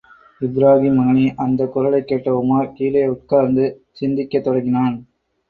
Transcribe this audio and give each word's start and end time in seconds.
இபுராகீம் 0.41 0.95
மகனே! 0.95 1.25
அந்தக் 1.37 1.73
குரலைக் 1.73 2.07
கேட்ட 2.07 2.33
உமார் 2.39 2.73
கீழே 2.73 3.05
உட்கார்ந்து, 3.07 3.67
சிந்திக்கத் 3.93 4.43
தொடங்கினான். 4.43 4.97